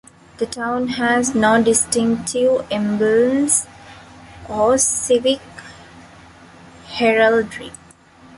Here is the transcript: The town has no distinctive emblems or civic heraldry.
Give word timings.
The 0.39 0.47
town 0.47 0.87
has 0.87 1.35
no 1.35 1.61
distinctive 1.63 2.65
emblems 2.71 3.67
or 4.49 4.75
civic 4.79 5.39
heraldry. 6.87 7.71